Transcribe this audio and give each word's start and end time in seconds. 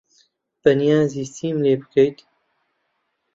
بەنیازی 0.61 1.25
چیم 1.35 1.57
لێ 1.65 1.73
بکەیت؟ 1.81 2.17